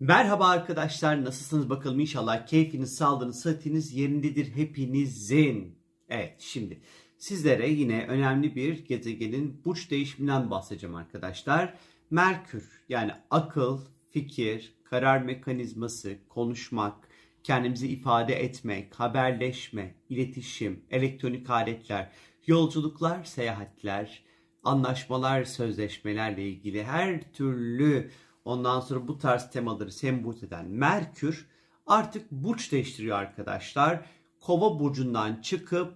Merhaba 0.00 0.48
arkadaşlar 0.48 1.24
nasılsınız 1.24 1.70
bakalım 1.70 2.00
inşallah 2.00 2.46
keyfiniz, 2.46 2.94
sağlığınız, 2.94 3.40
sıhhatiniz 3.40 3.94
yerindedir 3.94 4.54
hepinizin. 4.56 5.78
Evet 6.08 6.40
şimdi 6.40 6.80
sizlere 7.18 7.68
yine 7.68 8.06
önemli 8.06 8.56
bir 8.56 8.84
gezegenin 8.84 9.64
burç 9.64 9.90
değişiminden 9.90 10.50
bahsedeceğim 10.50 10.96
arkadaşlar. 10.96 11.74
Merkür 12.10 12.84
yani 12.88 13.12
akıl, 13.30 13.80
fikir, 14.10 14.74
karar 14.84 15.22
mekanizması, 15.22 16.16
konuşmak, 16.28 17.08
kendimizi 17.42 17.88
ifade 17.88 18.34
etmek, 18.34 18.94
haberleşme, 18.94 19.94
iletişim, 20.08 20.84
elektronik 20.90 21.50
aletler, 21.50 22.10
yolculuklar, 22.46 23.24
seyahatler, 23.24 24.24
anlaşmalar, 24.64 25.44
sözleşmelerle 25.44 26.48
ilgili 26.48 26.84
her 26.84 27.32
türlü 27.32 28.10
ondan 28.44 28.80
sonra 28.80 29.08
bu 29.08 29.18
tarz 29.18 29.50
temaları 29.50 29.92
sembol 29.92 30.34
eden 30.36 30.66
Merkür 30.66 31.46
artık 31.86 32.30
burç 32.30 32.72
değiştiriyor 32.72 33.18
arkadaşlar. 33.18 34.06
Kova 34.40 34.80
burcundan 34.80 35.40
çıkıp 35.40 35.94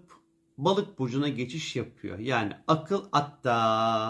balık 0.59 0.98
burcuna 0.98 1.28
geçiş 1.28 1.76
yapıyor. 1.76 2.18
Yani 2.18 2.52
akıl 2.66 3.04
hatta 3.12 3.54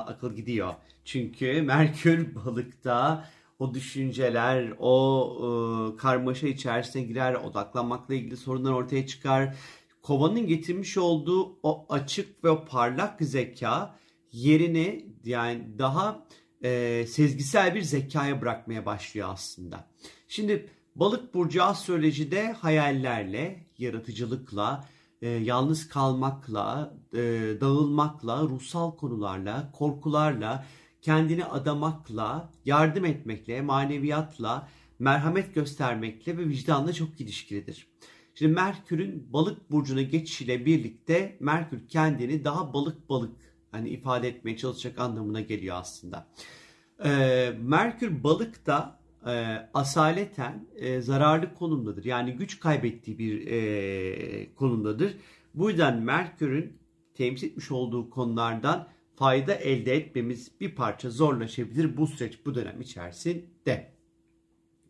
akıl 0.09 0.33
gidiyor. 0.33 0.75
Çünkü 1.05 1.63
Merkür 1.63 2.35
balıkta 2.35 3.29
o 3.59 3.75
düşünceler, 3.75 4.73
o 4.79 5.93
e, 5.95 5.97
karmaşa 5.97 6.49
içerisine 6.49 7.03
girer, 7.03 7.35
odaklanmakla 7.35 8.15
ilgili 8.15 8.37
sorunlar 8.37 8.73
ortaya 8.73 9.07
çıkar. 9.07 9.55
Kovanın 10.03 10.47
getirmiş 10.47 10.99
olduğu 10.99 11.59
o 11.63 11.87
açık 11.89 12.45
ve 12.45 12.51
o 12.51 12.65
parlak 12.65 13.21
zeka 13.21 13.95
yerini 14.33 15.07
yani 15.25 15.79
daha 15.79 16.27
e, 16.63 17.05
sezgisel 17.07 17.75
bir 17.75 17.83
zekaya 17.83 18.41
bırakmaya 18.41 18.87
başlıyor 18.87 19.29
aslında. 19.33 19.89
Şimdi 20.29 20.71
balık 20.97 21.35
burcu 21.35 21.63
astrolojide 21.63 22.53
hayallerle, 22.53 23.67
yaratıcılıkla, 23.79 24.85
e, 25.23 25.29
yalnız 25.29 25.89
kalmakla, 25.89 26.95
e, 27.13 27.19
dağılmakla, 27.61 28.43
ruhsal 28.43 28.97
konularla, 28.97 29.73
korkularla, 29.73 30.67
kendini 31.03 31.45
adamakla, 31.45 32.53
yardım 32.65 33.05
etmekle, 33.05 33.61
maneviyatla, 33.61 34.69
merhamet 34.99 35.55
göstermekle 35.55 36.39
ve 36.39 36.49
vicdanla 36.49 36.93
çok 36.93 37.21
ilişkilidir. 37.21 37.89
Şimdi 38.35 38.53
Merkür'ün 38.53 39.33
balık 39.33 39.71
burcuna 39.71 40.03
geçişiyle 40.03 40.67
birlikte 40.67 41.37
Merkür 41.41 41.89
kendini 41.89 42.45
daha 42.45 42.73
balık 42.73 43.09
balık 43.09 43.37
hani 43.73 43.89
ifade 43.89 44.29
etmeye 44.29 44.57
çalışacak 44.57 44.99
anlamına 44.99 45.41
geliyor 45.41 45.77
aslında. 45.77 46.27
Ee, 47.05 47.53
Merkür 47.61 48.23
balıkta 48.25 48.99
e, 49.27 49.31
asaleten 49.75 50.67
e, 50.77 51.01
zararlı 51.01 51.55
konumdadır. 51.55 52.05
Yani 52.05 52.33
güç 52.33 52.61
kaybettiği 52.61 53.19
bir 53.19 53.47
e, 53.47 54.55
konumdadır. 54.55 55.17
Bu 55.55 55.71
yüzden 55.71 56.03
Merkür'ün 56.03 56.79
temsil 57.15 57.47
etmiş 57.47 57.71
olduğu 57.71 58.11
konulardan 58.11 58.89
fayda 59.17 59.55
elde 59.55 59.97
etmemiz 59.97 60.61
bir 60.61 60.75
parça 60.75 61.11
zorlaşabilir 61.11 61.97
bu 61.97 62.07
süreç 62.07 62.47
bu 62.47 62.55
dönem 62.55 62.81
içerisinde. 62.81 63.98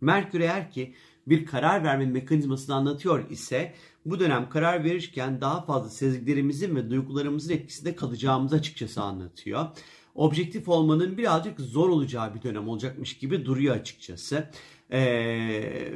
Merkür 0.01 0.41
eğer 0.41 0.71
ki 0.71 0.95
bir 1.27 1.47
karar 1.47 1.85
verme 1.85 2.07
mekanizmasını 2.07 2.75
anlatıyor 2.75 3.31
ise 3.31 3.75
bu 4.07 4.21
dönem 4.21 4.49
karar 4.49 4.85
verirken 4.85 5.41
daha 5.41 5.65
fazla 5.65 5.89
sezgilerimizin 5.89 6.77
ve 6.77 6.91
duygularımızın 6.91 7.53
etkisinde 7.53 7.97
kalacağımızı 7.97 8.57
açıkçası 8.57 9.03
anlatıyor. 9.03 9.67
Objektif 10.15 10.69
olmanın 10.69 11.19
birazcık 11.19 11.61
zor 11.61 11.89
olacağı 11.89 12.35
bir 12.35 12.43
dönem 12.43 12.69
olacakmış 12.69 13.19
gibi 13.19 13.45
duruyor 13.45 13.77
açıkçası. 13.77 14.51
Ee, 14.93 15.93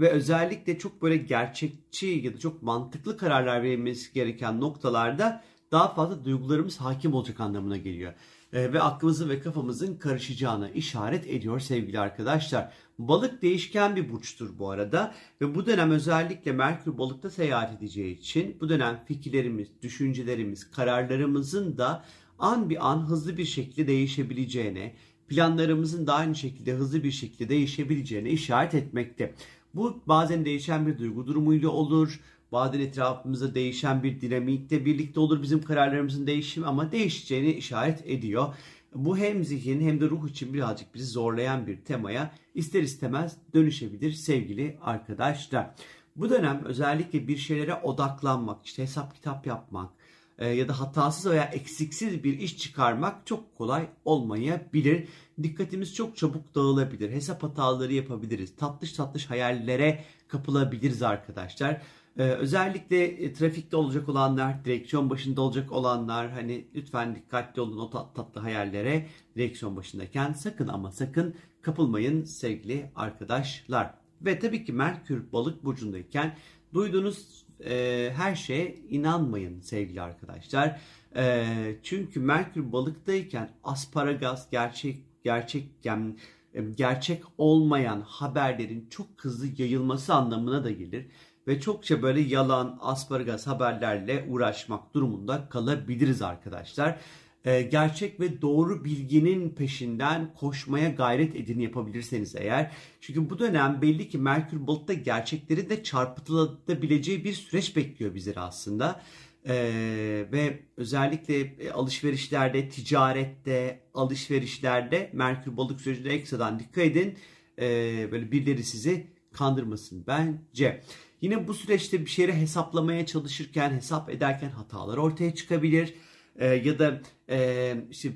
ve 0.00 0.10
özellikle 0.10 0.78
çok 0.78 1.02
böyle 1.02 1.16
gerçekçi 1.16 2.06
ya 2.06 2.34
da 2.34 2.38
çok 2.38 2.62
mantıklı 2.62 3.16
kararlar 3.16 3.62
verilmesi 3.62 4.12
gereken 4.12 4.60
noktalarda 4.60 5.44
daha 5.72 5.94
fazla 5.94 6.24
duygularımız 6.24 6.80
hakim 6.80 7.14
olacak 7.14 7.40
anlamına 7.40 7.76
geliyor. 7.76 8.14
Ee, 8.52 8.72
ve 8.72 8.82
aklımızın 8.82 9.28
ve 9.28 9.40
kafamızın 9.40 9.96
karışacağını 9.96 10.70
işaret 10.70 11.26
ediyor 11.26 11.60
sevgili 11.60 12.00
arkadaşlar. 12.00 12.72
Balık 12.98 13.42
değişken 13.42 13.96
bir 13.96 14.12
burçtur 14.12 14.58
bu 14.58 14.70
arada 14.70 15.14
ve 15.40 15.54
bu 15.54 15.66
dönem 15.66 15.90
özellikle 15.90 16.52
Merkür 16.52 16.98
balıkta 16.98 17.30
seyahat 17.30 17.78
edeceği 17.78 18.18
için 18.18 18.56
bu 18.60 18.68
dönem 18.68 19.04
fikirlerimiz, 19.04 19.68
düşüncelerimiz, 19.82 20.70
kararlarımızın 20.70 21.78
da 21.78 22.04
an 22.38 22.70
bir 22.70 22.90
an 22.90 23.08
hızlı 23.08 23.36
bir 23.36 23.44
şekilde 23.44 23.86
değişebileceğine, 23.86 24.94
planlarımızın 25.28 26.06
da 26.06 26.14
aynı 26.14 26.34
şekilde 26.34 26.72
hızlı 26.72 27.04
bir 27.04 27.10
şekilde 27.10 27.48
değişebileceğine 27.48 28.30
işaret 28.30 28.74
etmekte. 28.74 29.34
Bu 29.74 30.02
bazen 30.06 30.44
değişen 30.44 30.86
bir 30.86 30.98
duygu 30.98 31.26
durumuyla 31.26 31.68
olur, 31.68 32.20
bazen 32.52 32.80
etrafımızda 32.80 33.54
değişen 33.54 34.02
bir 34.02 34.20
dinamikle 34.20 34.84
birlikte 34.84 35.20
olur 35.20 35.42
bizim 35.42 35.62
kararlarımızın 35.62 36.26
değişimi 36.26 36.66
ama 36.66 36.92
değişeceğini 36.92 37.52
işaret 37.52 38.02
ediyor. 38.06 38.54
Bu 38.94 39.18
hem 39.18 39.44
zihin 39.44 39.80
hem 39.80 40.00
de 40.00 40.04
ruh 40.10 40.28
için 40.28 40.54
birazcık 40.54 40.94
bizi 40.94 41.06
zorlayan 41.06 41.66
bir 41.66 41.84
temaya 41.84 42.34
ister 42.54 42.82
istemez 42.82 43.36
dönüşebilir 43.54 44.12
sevgili 44.12 44.78
arkadaşlar. 44.82 45.70
Bu 46.16 46.30
dönem 46.30 46.64
özellikle 46.64 47.28
bir 47.28 47.36
şeylere 47.36 47.74
odaklanmak, 47.74 48.66
işte 48.66 48.82
hesap 48.82 49.14
kitap 49.14 49.46
yapmak 49.46 49.90
e, 50.38 50.48
ya 50.48 50.68
da 50.68 50.80
hatasız 50.80 51.30
veya 51.32 51.44
eksiksiz 51.44 52.24
bir 52.24 52.38
iş 52.38 52.58
çıkarmak 52.58 53.26
çok 53.26 53.56
kolay 53.58 53.86
olmayabilir. 54.04 55.08
Dikkatimiz 55.42 55.94
çok 55.94 56.16
çabuk 56.16 56.54
dağılabilir. 56.54 57.10
Hesap 57.10 57.42
hataları 57.42 57.92
yapabiliriz. 57.92 58.56
Tatlış 58.56 58.92
tatlış 58.92 59.30
hayallere 59.30 60.04
kapılabiliriz 60.28 61.02
arkadaşlar. 61.02 61.82
Ee, 62.18 62.22
özellikle 62.22 63.04
e, 63.04 63.32
trafikte 63.32 63.76
olacak 63.76 64.08
olanlar, 64.08 64.64
direksiyon 64.64 65.10
başında 65.10 65.40
olacak 65.40 65.72
olanlar 65.72 66.30
hani 66.30 66.66
lütfen 66.74 67.14
dikkatli 67.16 67.62
olun 67.62 67.78
o 67.78 67.90
tat, 67.90 68.14
tatlı 68.14 68.40
hayallere 68.40 69.06
direksiyon 69.36 69.76
başındayken 69.76 70.32
sakın 70.32 70.68
ama 70.68 70.92
sakın 70.92 71.34
kapılmayın 71.62 72.24
sevgili 72.24 72.90
arkadaşlar. 72.96 73.94
Ve 74.20 74.38
tabii 74.38 74.64
ki 74.64 74.72
Merkür 74.72 75.32
balık 75.32 75.64
burcundayken 75.64 76.36
duyduğunuz 76.74 77.44
e, 77.64 78.10
her 78.16 78.34
şeye 78.34 78.74
inanmayın 78.88 79.60
sevgili 79.60 80.00
arkadaşlar. 80.00 80.80
E, 81.16 81.44
çünkü 81.82 82.20
Merkür 82.20 82.72
balıktayken 82.72 83.50
asparagas 83.64 84.50
gerçek 84.50 85.02
gerçek 85.24 85.68
yani 85.84 86.16
e, 86.54 86.62
gerçek 86.62 87.22
olmayan 87.38 88.00
haberlerin 88.00 88.86
çok 88.90 89.06
hızlı 89.18 89.62
yayılması 89.62 90.14
anlamına 90.14 90.64
da 90.64 90.70
gelir 90.70 91.06
ve 91.48 91.60
çokça 91.60 92.02
böyle 92.02 92.20
yalan, 92.20 92.78
asparagas 92.80 93.46
haberlerle 93.46 94.24
uğraşmak 94.28 94.94
durumunda 94.94 95.48
kalabiliriz 95.48 96.22
arkadaşlar. 96.22 96.98
Ee, 97.44 97.62
gerçek 97.62 98.20
ve 98.20 98.42
doğru 98.42 98.84
bilginin 98.84 99.50
peşinden 99.50 100.34
koşmaya 100.34 100.88
gayret 100.88 101.36
edin 101.36 101.60
yapabilirseniz 101.60 102.36
eğer. 102.36 102.72
Çünkü 103.00 103.30
bu 103.30 103.38
dönem 103.38 103.82
belli 103.82 104.08
ki 104.08 104.18
Merkür 104.18 104.66
Balık'ta 104.66 104.92
gerçekleri 104.92 105.70
de 105.70 105.82
çarpıtılabileceği 105.82 107.24
bir 107.24 107.32
süreç 107.32 107.76
bekliyor 107.76 108.14
bizleri 108.14 108.40
aslında. 108.40 109.02
Ee, 109.48 110.24
ve 110.32 110.62
özellikle 110.76 111.40
e, 111.40 111.70
alışverişlerde, 111.70 112.68
ticarette, 112.68 113.80
alışverişlerde 113.94 115.10
Merkür 115.12 115.56
Balık 115.56 115.80
sürecinde 115.80 116.10
ekstradan 116.10 116.58
dikkat 116.58 116.84
edin. 116.84 117.18
Ee, 117.58 118.08
böyle 118.12 118.32
birileri 118.32 118.62
sizi 118.62 119.06
kandırmasın 119.32 120.04
bence. 120.06 120.82
Yine 121.20 121.48
bu 121.48 121.54
süreçte 121.54 122.00
bir 122.00 122.10
şeyleri 122.10 122.36
hesaplamaya 122.36 123.06
çalışırken, 123.06 123.70
hesap 123.70 124.10
ederken 124.10 124.50
hatalar 124.50 124.96
ortaya 124.96 125.34
çıkabilir. 125.34 125.94
Ee, 126.36 126.46
ya 126.46 126.78
da 126.78 127.00
e, 127.30 127.76
işte 127.90 128.12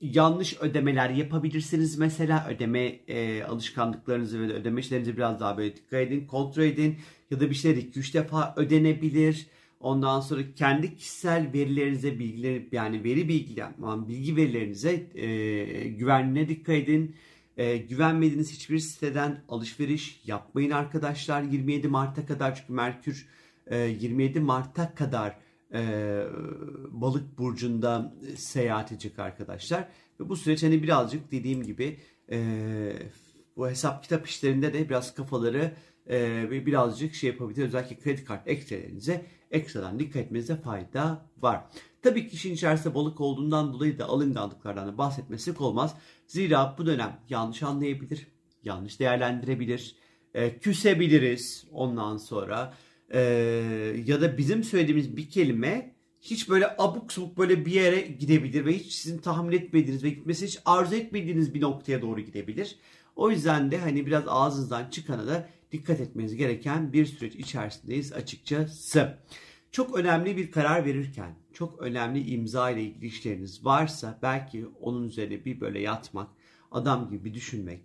yanlış 0.00 0.60
ödemeler 0.60 1.10
yapabilirsiniz. 1.10 1.98
Mesela 1.98 2.46
ödeme 2.48 2.80
e, 3.08 3.44
alışkanlıklarınızı 3.44 4.40
ve 4.40 4.52
ödeme 4.52 4.80
işlerinizi 4.80 5.16
biraz 5.16 5.40
daha 5.40 5.58
böyle 5.58 5.76
dikkat 5.76 6.00
edin, 6.00 6.26
kontrol 6.26 6.62
edin. 6.62 6.96
Ya 7.30 7.40
da 7.40 7.50
bir 7.50 7.54
şeyler 7.54 7.82
2-3 7.82 8.14
defa 8.14 8.54
ödenebilir. 8.56 9.46
Ondan 9.80 10.20
sonra 10.20 10.40
kendi 10.56 10.96
kişisel 10.96 11.52
verilerinize, 11.52 12.18
bilgiler 12.18 12.62
yani 12.72 13.04
veri 13.04 13.28
bilgi, 13.28 13.62
bilgi 14.08 14.36
verilerinize 14.36 15.06
e, 15.14 15.88
güvenliğine 15.88 16.48
dikkat 16.48 16.74
edin. 16.74 17.14
E, 17.56 17.76
güvenmediğiniz 17.76 18.52
hiçbir 18.52 18.78
siteden 18.78 19.44
alışveriş 19.48 20.20
yapmayın 20.24 20.70
arkadaşlar 20.70 21.42
27 21.42 21.88
Mart'a 21.88 22.26
kadar 22.26 22.54
çünkü 22.54 22.72
Merkür 22.72 23.28
e, 23.66 23.78
27 23.78 24.40
Mart'a 24.40 24.94
kadar 24.94 25.38
e, 25.74 26.22
balık 26.90 27.38
burcunda 27.38 28.14
seyahat 28.36 28.92
edecek 28.92 29.18
arkadaşlar. 29.18 29.88
Ve 30.20 30.28
bu 30.28 30.36
süreç 30.36 30.62
hani 30.62 30.82
birazcık 30.82 31.32
dediğim 31.32 31.62
gibi 31.62 31.98
e, 32.30 32.38
bu 33.56 33.68
hesap 33.68 34.02
kitap 34.02 34.26
işlerinde 34.26 34.72
de 34.72 34.88
biraz 34.88 35.14
kafaları 35.14 35.72
e, 36.10 36.66
birazcık 36.66 37.14
şey 37.14 37.30
yapabilir. 37.30 37.64
Özellikle 37.64 37.98
kredi 37.98 38.24
kart 38.24 38.48
ekstrelerinize 38.48 39.26
ekstradan 39.50 39.98
dikkat 39.98 40.16
etmenize 40.16 40.56
fayda 40.56 41.26
var. 41.38 41.64
Tabii 42.06 42.28
ki 42.28 42.36
işin 42.36 42.54
içerisinde 42.54 42.94
balık 42.94 43.20
olduğundan 43.20 43.72
dolayı 43.72 43.98
da 43.98 44.04
alınganlıklardan 44.04 44.88
da 44.88 44.98
bahsetmesi 44.98 45.52
olmaz. 45.58 45.94
Zira 46.26 46.74
bu 46.78 46.86
dönem 46.86 47.20
yanlış 47.28 47.62
anlayabilir, 47.62 48.26
yanlış 48.64 49.00
değerlendirebilir. 49.00 49.96
E, 50.34 50.58
küsebiliriz 50.58 51.66
ondan 51.72 52.16
sonra. 52.16 52.74
E, 53.10 53.20
ya 54.06 54.20
da 54.20 54.38
bizim 54.38 54.64
söylediğimiz 54.64 55.16
bir 55.16 55.30
kelime 55.30 55.94
hiç 56.20 56.48
böyle 56.48 56.74
abuk 56.78 57.12
subuk 57.12 57.38
böyle 57.38 57.66
bir 57.66 57.72
yere 57.72 58.00
gidebilir 58.00 58.64
ve 58.64 58.78
hiç 58.78 58.92
sizin 58.92 59.18
tahmin 59.18 59.52
etmediğiniz 59.52 60.04
ve 60.04 60.10
gitmesi 60.10 60.46
hiç 60.46 60.58
arzu 60.64 60.94
etmediğiniz 60.94 61.54
bir 61.54 61.60
noktaya 61.60 62.02
doğru 62.02 62.20
gidebilir. 62.20 62.76
O 63.16 63.30
yüzden 63.30 63.70
de 63.70 63.78
hani 63.78 64.06
biraz 64.06 64.24
ağzınızdan 64.28 64.90
çıkana 64.90 65.26
da 65.26 65.48
dikkat 65.72 66.00
etmeniz 66.00 66.36
gereken 66.36 66.92
bir 66.92 67.06
süreç 67.06 67.34
içerisindeyiz 67.34 68.12
açıkçası. 68.12 69.18
Çok 69.72 69.98
önemli 69.98 70.36
bir 70.36 70.50
karar 70.50 70.84
verirken, 70.84 71.34
çok 71.52 71.82
önemli 71.82 72.30
imza 72.30 72.70
ile 72.70 72.82
ilgili 72.82 73.06
işleriniz 73.06 73.64
varsa 73.64 74.18
belki 74.22 74.66
onun 74.80 75.08
üzerine 75.08 75.44
bir 75.44 75.60
böyle 75.60 75.80
yatmak, 75.80 76.28
adam 76.70 77.10
gibi 77.10 77.34
düşünmek 77.34 77.80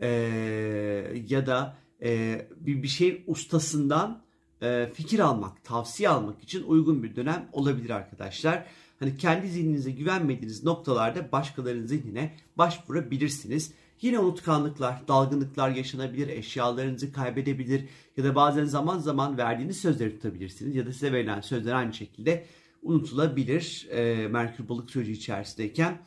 ee, 0.00 1.22
ya 1.28 1.46
da 1.46 1.76
e, 2.02 2.40
bir, 2.56 2.82
bir 2.82 2.88
şeyin 2.88 3.24
ustasından 3.26 4.22
e, 4.62 4.90
fikir 4.94 5.18
almak, 5.18 5.64
tavsiye 5.64 6.08
almak 6.08 6.42
için 6.42 6.62
uygun 6.62 7.02
bir 7.02 7.16
dönem 7.16 7.48
olabilir 7.52 7.90
arkadaşlar. 7.90 8.66
Hani 8.98 9.16
kendi 9.16 9.48
zihninize 9.48 9.90
güvenmediğiniz 9.90 10.64
noktalarda 10.64 11.32
başkalarının 11.32 11.86
zihnine 11.86 12.34
başvurabilirsiniz. 12.58 13.72
Yine 14.02 14.18
unutkanlıklar, 14.18 15.08
dalgınlıklar 15.08 15.70
yaşanabilir, 15.70 16.28
eşyalarınızı 16.28 17.12
kaybedebilir 17.12 17.84
ya 18.16 18.24
da 18.24 18.34
bazen 18.34 18.64
zaman 18.64 18.98
zaman 18.98 19.38
verdiğiniz 19.38 19.80
sözleri 19.80 20.10
tutabilirsiniz 20.10 20.76
ya 20.76 20.86
da 20.86 20.92
size 20.92 21.12
verilen 21.12 21.40
sözler 21.40 21.74
aynı 21.74 21.94
şekilde 21.94 22.46
unutulabilir 22.82 23.88
e, 23.90 24.28
Merkür 24.28 24.68
balık 24.68 24.90
süreci 24.90 25.12
içerisindeyken. 25.12 25.98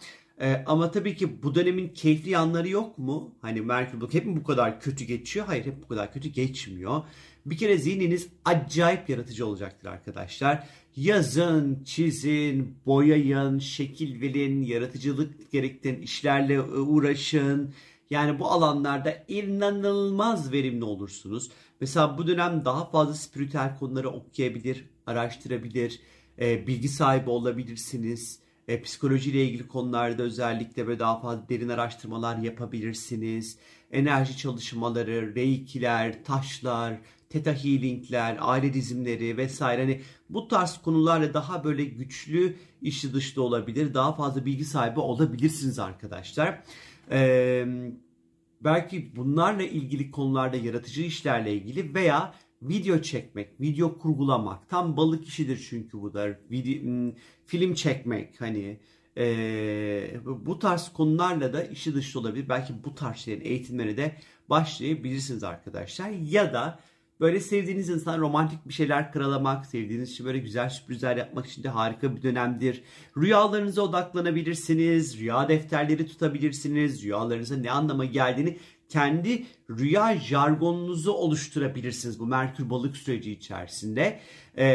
E, 0.42 0.64
ama 0.66 0.92
tabii 0.92 1.16
ki 1.16 1.44
bu 1.44 1.56
dönemin 1.56 1.88
keyifli 1.88 2.30
yanları 2.30 2.70
yok 2.70 2.98
mu? 2.98 3.36
Hani 3.42 3.62
Merkür 3.62 4.02
balık 4.02 4.14
hep 4.14 4.26
mi 4.26 4.36
bu 4.36 4.44
kadar 4.44 4.82
kötü 4.82 5.06
geçiyor? 5.06 5.46
Hayır 5.46 5.66
hep 5.66 5.84
bu 5.84 5.88
kadar 5.88 6.14
kötü 6.14 6.30
geçmiyor. 6.30 7.02
Bir 7.46 7.58
kere 7.58 7.78
zihniniz 7.78 8.28
acayip 8.46 9.10
yaratıcı 9.10 9.46
olacaktır 9.46 9.88
arkadaşlar. 9.88 10.68
Yazın, 10.96 11.84
çizin, 11.84 12.78
boyayın, 12.86 13.60
şekil 13.60 14.22
verin, 14.22 14.62
yaratıcılık 14.62 15.52
gerektiren 15.52 16.02
işlerle 16.02 16.54
e, 16.54 16.62
uğraşın. 16.62 17.74
Yani 18.10 18.40
bu 18.40 18.48
alanlarda 18.48 19.24
inanılmaz 19.28 20.52
verimli 20.52 20.84
olursunuz. 20.84 21.50
Mesela 21.82 22.18
bu 22.18 22.28
dönem 22.28 22.66
daha 22.66 22.90
fazla 22.90 23.14
spiritüel 23.14 23.78
konuları 23.78 24.10
okuyabilir, 24.10 24.86
araştırabilir, 25.06 26.00
e, 26.40 26.68
bilgi 26.68 26.90
sahibi 26.90 27.30
olabilirsiniz. 27.30 28.40
E, 28.70 28.82
psikolojiyle 28.82 29.46
ilgili 29.46 29.68
konularda 29.68 30.24
özellikle 30.24 30.88
böyle 30.88 31.00
daha 31.00 31.20
fazla 31.20 31.50
derin 31.50 31.70
araştırmalar 31.70 32.38
yapabilirsiniz. 32.38 33.58
Enerji 33.92 34.38
çalışmaları, 34.38 35.36
reikiler, 35.36 36.24
taşlar, 36.24 37.00
Theta 37.30 37.54
Healing'ler, 37.54 38.38
aile 38.40 38.74
dizimleri 38.74 39.38
vesaire 39.38 39.82
hani 39.82 40.02
bu 40.30 40.48
tarz 40.48 40.78
konularla 40.78 41.34
daha 41.34 41.64
böyle 41.64 41.84
güçlü 41.84 42.56
işi 42.82 43.14
dışta 43.14 43.42
olabilir. 43.42 43.94
Daha 43.94 44.16
fazla 44.16 44.46
bilgi 44.46 44.66
sahibi 44.66 45.00
olabilirsiniz 45.00 45.80
arkadaşlar. 45.80 46.64
Ee, 47.12 47.66
belki 48.62 49.16
bunlarla 49.16 49.64
ilgili 49.64 50.12
konularda 50.12 50.58
yaratıcı 50.58 51.02
işlerle 51.02 51.54
ilgili 51.54 51.94
veya 51.94 52.34
video 52.62 53.02
çekmek, 53.02 53.62
video 53.62 53.98
kurgulamak 53.98 54.70
tam 54.70 54.98
balık 54.98 55.28
işidir 55.28 55.68
çünkü 55.70 56.02
bu 56.02 56.14
da 56.14 56.40
video, 56.52 57.14
film 57.46 57.74
çekmek 57.74 58.42
hani 58.42 58.80
e, 59.18 60.20
bu 60.26 60.60
tarz 60.60 60.94
konularla 60.94 61.54
da 61.54 61.64
işi 61.64 61.96
dışta 61.96 62.20
olabilir. 62.20 62.50
Belki 62.50 62.74
bu 62.84 62.96
tarz 62.96 63.18
şeylerin 63.18 63.46
eğitimleri 63.46 63.98
de 63.98 64.16
başlayabilirsiniz 64.50 65.44
arkadaşlar. 65.44 66.10
Ya 66.10 66.54
da 66.54 66.80
Böyle 67.20 67.40
sevdiğiniz 67.40 67.90
insan 67.90 68.20
romantik 68.20 68.68
bir 68.68 68.74
şeyler 68.74 69.12
kralamak, 69.12 69.66
sevdiğiniz 69.66 70.12
için 70.12 70.26
böyle 70.26 70.38
güzel 70.38 70.70
sürprizler 70.70 71.18
yapmak 71.18 71.46
için 71.46 71.64
de 71.64 71.70
harika 71.70 72.16
bir 72.16 72.22
dönemdir. 72.22 72.84
Rüyalarınıza 73.18 73.82
odaklanabilirsiniz, 73.82 75.20
rüya 75.20 75.50
defterleri 75.50 76.08
tutabilirsiniz, 76.08 77.04
rüyalarınıza 77.04 77.58
ne 77.58 77.72
anlama 77.72 78.06
geldiğini 78.06 78.58
kendi 78.90 79.46
rüya 79.70 80.18
jargonunuzu 80.18 81.12
oluşturabilirsiniz 81.12 82.20
bu 82.20 82.26
Merkür 82.26 82.70
balık 82.70 82.98
süreci 82.98 83.32
içerisinde. 83.32 84.20
Ee, 84.58 84.68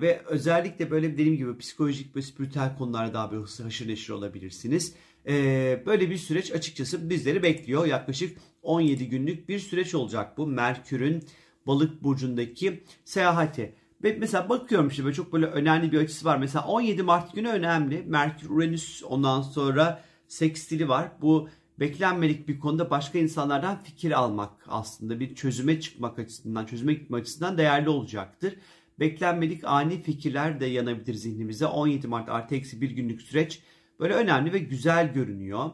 ve 0.00 0.22
özellikle 0.26 0.90
böyle 0.90 1.12
dediğim 1.12 1.36
gibi 1.36 1.58
psikolojik 1.58 2.16
ve 2.16 2.22
spiritüel 2.22 2.76
konularda 2.78 3.14
daha 3.14 3.32
bir 3.32 3.36
haşır 3.64 3.88
neşir 3.88 4.12
olabilirsiniz. 4.12 4.94
Ee, 5.28 5.82
böyle 5.86 6.10
bir 6.10 6.16
süreç 6.16 6.52
açıkçası 6.52 7.10
bizleri 7.10 7.42
bekliyor. 7.42 7.86
Yaklaşık 7.86 8.38
17 8.62 9.08
günlük 9.08 9.48
bir 9.48 9.58
süreç 9.58 9.94
olacak 9.94 10.38
bu 10.38 10.46
Merkür'ün 10.46 11.24
balık 11.66 12.02
burcundaki 12.02 12.84
seyahati. 13.04 13.74
Ve 14.04 14.16
mesela 14.20 14.48
bakıyorum 14.48 14.88
işte 14.88 15.04
böyle 15.04 15.14
çok 15.14 15.32
böyle 15.32 15.46
önemli 15.46 15.92
bir 15.92 15.98
açısı 15.98 16.24
var. 16.24 16.38
Mesela 16.38 16.66
17 16.66 17.02
Mart 17.02 17.34
günü 17.34 17.48
önemli. 17.48 18.04
Merkür 18.06 18.50
Uranüs 18.50 19.02
ondan 19.04 19.42
sonra 19.42 20.02
sekstili 20.28 20.88
var. 20.88 21.12
Bu 21.20 21.48
beklenmedik 21.82 22.48
bir 22.48 22.60
konuda 22.60 22.90
başka 22.90 23.18
insanlardan 23.18 23.82
fikir 23.82 24.10
almak 24.12 24.50
aslında 24.68 25.20
bir 25.20 25.34
çözüme 25.34 25.80
çıkmak 25.80 26.18
açısından, 26.18 26.66
çözüme 26.66 26.94
gitme 26.94 27.16
açısından 27.16 27.58
değerli 27.58 27.88
olacaktır. 27.88 28.54
Beklenmedik 29.00 29.64
ani 29.64 30.02
fikirler 30.02 30.60
de 30.60 30.66
yanabilir 30.66 31.14
zihnimize. 31.14 31.66
17 31.66 32.06
Mart 32.06 32.28
artı 32.28 32.54
eksi 32.54 32.80
bir 32.80 32.90
günlük 32.90 33.22
süreç 33.22 33.62
böyle 34.00 34.14
önemli 34.14 34.52
ve 34.52 34.58
güzel 34.58 35.12
görünüyor. 35.12 35.70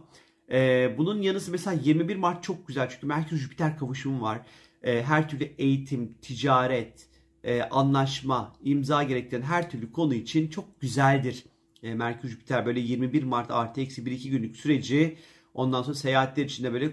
Ee, 0.53 0.95
bunun 0.99 1.23
yanısı 1.23 1.51
mesela 1.51 1.81
21 1.85 2.17
Mart 2.17 2.43
çok 2.43 2.69
güzel 2.69 2.89
çünkü 2.91 3.07
Merkür 3.07 3.37
Jüpiter 3.37 3.79
kavuşumu 3.79 4.23
var 4.23 4.41
e, 4.83 5.03
her 5.03 5.29
türlü 5.29 5.45
eğitim, 5.45 6.15
ticaret, 6.23 7.09
e, 7.45 7.63
anlaşma, 7.63 8.57
imza 8.65 9.03
gerektiren 9.03 9.43
her 9.43 9.71
türlü 9.71 9.93
konu 9.93 10.15
için 10.15 10.49
çok 10.49 10.81
güzeldir. 10.81 11.45
E, 11.83 11.95
Merkür 11.95 12.29
Jüpiter 12.29 12.67
böyle 12.67 12.81
21 12.81 13.23
Mart 13.23 13.51
artı 13.51 13.81
eksi 13.81 14.03
1-2 14.03 14.29
günlük 14.29 14.57
süreci 14.57 15.17
ondan 15.59 15.83
sonra 15.83 15.95
seyahatler 15.95 16.45
için 16.45 16.65
de 16.65 16.73
böyle 16.73 16.93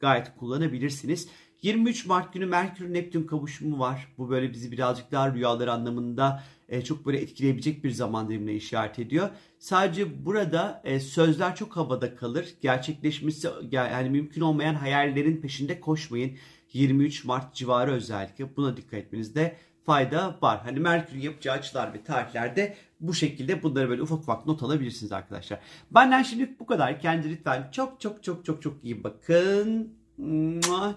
gayet 0.00 0.36
kullanabilirsiniz. 0.36 1.28
23 1.62 2.06
Mart 2.06 2.32
günü 2.32 2.46
Merkür 2.46 2.92
Neptün 2.92 3.26
kavuşumu 3.26 3.78
var. 3.78 4.08
Bu 4.18 4.30
böyle 4.30 4.52
bizi 4.52 4.72
birazcık 4.72 5.12
daha 5.12 5.34
rüyalar 5.34 5.68
anlamında 5.68 6.42
e, 6.68 6.84
çok 6.84 7.06
böyle 7.06 7.18
etkileyebilecek 7.18 7.84
bir 7.84 7.90
zaman 7.90 8.28
dilimine 8.28 8.54
işaret 8.54 8.98
ediyor. 8.98 9.30
Sadece 9.58 10.26
burada 10.26 10.82
e, 10.84 11.00
sözler 11.00 11.56
çok 11.56 11.76
havada 11.76 12.14
kalır. 12.14 12.54
Gerçekleşmesi 12.62 13.48
yani 13.70 14.10
mümkün 14.10 14.40
olmayan 14.40 14.74
hayallerin 14.74 15.40
peşinde 15.40 15.80
koşmayın. 15.80 16.36
23 16.72 17.24
Mart 17.24 17.54
civarı 17.54 17.92
özellikle 17.92 18.56
buna 18.56 18.76
dikkat 18.76 18.94
etmenizde 18.94 19.56
fayda 19.84 20.38
var. 20.42 20.60
Hani 20.64 20.80
Merkür 20.80 21.16
yapacağı 21.16 21.54
açılar 21.54 21.94
ve 21.94 22.02
tarihlerde 22.04 22.76
bu 23.00 23.14
şekilde 23.14 23.62
bunları 23.62 23.88
böyle 23.88 24.02
ufak 24.02 24.18
ufak 24.18 24.46
not 24.46 24.62
alabilirsiniz 24.62 25.12
arkadaşlar. 25.12 25.60
Benden 25.90 26.22
şimdi 26.22 26.56
bu 26.60 26.66
kadar. 26.66 27.00
Kendi 27.00 27.30
lütfen 27.30 27.68
çok 27.72 28.00
çok 28.00 28.22
çok 28.22 28.44
çok 28.44 28.62
çok 28.62 28.84
iyi 28.84 29.04
bakın. 29.04 29.94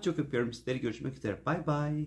Çok 0.02 0.20
öpüyorum 0.20 0.54
sizleri. 0.54 0.82
Görüşmek 0.82 1.18
üzere. 1.18 1.46
Bay 1.46 1.68
bay. 1.68 2.06